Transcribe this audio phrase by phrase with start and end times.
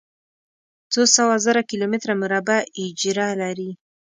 [0.91, 3.71] څو سوه زره کلومتره مربع اېجره لري.